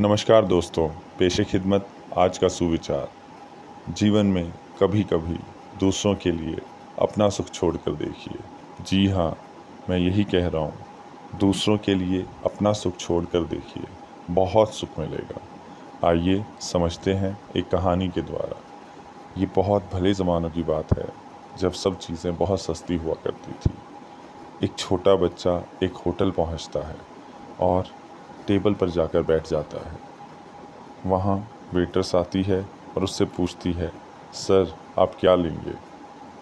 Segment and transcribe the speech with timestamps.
[0.00, 0.88] नमस्कार दोस्तों,
[1.18, 1.86] पेशे खिदमत,
[2.18, 3.10] आज का सुविचार।
[3.90, 5.38] जीवन में कभी कभी
[5.80, 6.56] दूसरों के लिए
[6.98, 8.38] अपना सुख छोड़ कर देखिए।
[8.86, 9.36] जी हाँ
[9.90, 10.74] मैं यही कह रहा हूँ,
[11.36, 13.84] दूसरों के लिए अपना सुख छोड़ कर देखिए,
[14.30, 18.60] बहुत सुख मिलेगा। आइए समझते हैं एक कहानी के द्वारा।
[19.38, 21.08] ये बहुत भले ज़मानों की बात है,
[21.58, 26.96] जब सब चीज़ें बहुत सस्ती हुआ करती थी। एक छोटा बच्चा एक होटल पहुँचता है
[27.60, 27.86] और
[28.46, 29.98] टेबल पर जाकर बैठ जाता है।
[31.06, 33.92] वहाँ वेटर्स आती है और उससे पूछती है,
[34.32, 35.74] सर, आप क्या लेंगे?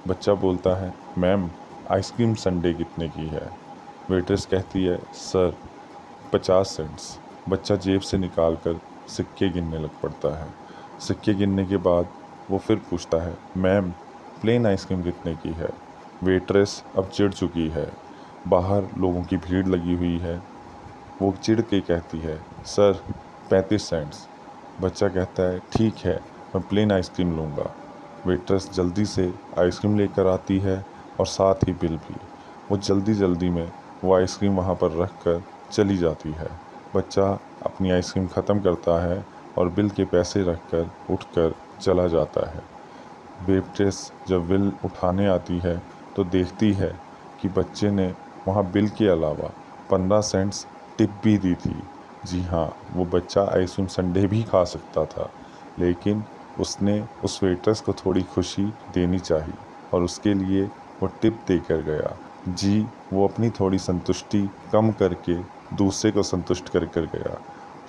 [0.09, 1.51] बच्चा बोलता है, मैम,
[1.91, 3.51] आइसक्रीम संडे कितने की है?
[4.11, 5.57] वेटर्स कहती है, सर,
[6.33, 7.19] पचास सेंट्स।
[7.49, 10.51] बच्चा जेब से निकाल कर सिक्के गिनने लग पड़ता है।
[11.01, 12.07] सिक्के गिनने के बाद
[12.51, 13.91] वो फिर पूछता है, मैम,
[14.41, 15.69] प्लेन आइसक्रीम कितने की है?
[16.23, 17.93] वेट्रेस अब चिढ़ चुकी है।
[18.49, 20.52] बाहर लोगों की भीड़ लगी हुई है।
[21.23, 22.37] वो चिढ़ के कहती है,
[22.67, 22.93] सर,
[23.51, 24.27] पैंतीस सेंट्स।
[24.81, 26.15] बच्चा कहता है, ठीक है,
[26.55, 27.71] मैं प्लेन आइसक्रीम लूँगा।
[28.27, 30.75] वेट्रेस जल्दी से आइसक्रीम लेकर आती है
[31.21, 32.15] और साथ ही बिल भी।
[32.71, 33.71] वो जल्दी जल्दी में
[34.05, 36.49] वो आइसक्रीम वहाँ पर रख कर चली जाती है।
[36.97, 37.29] बच्चा
[37.67, 39.25] अपनी आइसक्रीम ख़त्म करता है
[39.59, 42.63] और बिल के पैसे रख कर उठ कर चला जाता है।
[43.47, 45.81] वेट्रेस जब बिल उठाने आती है
[46.17, 46.93] तो देखती है
[47.43, 48.13] कि बच्चे ने
[48.49, 49.51] वहाँ बिल के अलावा
[49.91, 50.67] पंद्रह सेंट्स
[51.03, 51.75] टिप भी दी थी।
[52.27, 55.29] जी हाँ वो बच्चा आइसक्रीम संडे भी खा सकता था,
[55.79, 56.23] लेकिन
[56.61, 59.55] उसने उस वेटर्स को थोड़ी खुशी देनी चाहिए
[59.95, 60.65] और उसके लिए
[61.01, 62.17] वो टिप देकर गया।
[62.49, 64.41] जी, वो अपनी थोड़ी संतुष्टि
[64.73, 65.37] कम करके
[65.77, 67.37] दूसरे को संतुष्ट कर कर गया।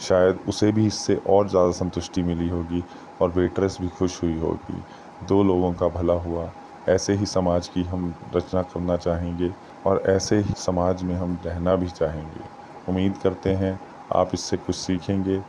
[0.02, 2.84] शायद उसे भी इससे और ज़्यादा संतुष्टि मिली होगी
[3.22, 4.82] और वेटरेस भी खुश हुई होगी।
[5.28, 6.50] दो लोगों का भला हुआ।
[6.90, 9.52] ऐसे ही समाज की हम रचना करना चाहेंगे
[9.86, 13.80] और ऐसे ही समाज में हम रहना भी चाहेंगे। उम्मीद करते हैं
[14.14, 15.40] आप इससे कुछ सीखेंगे।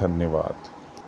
[0.00, 0.75] धन्यवाद।